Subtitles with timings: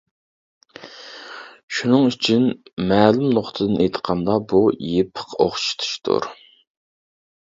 [1.79, 2.47] شۇنىڭ ئۈچۈن
[2.91, 6.27] مەلۇم نۇقتىدىن ئېيتقاندا، بۇ يېپىق ئوخشىتىشتۇر.